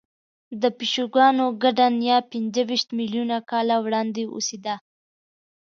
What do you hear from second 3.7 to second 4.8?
وړاندې اوسېده.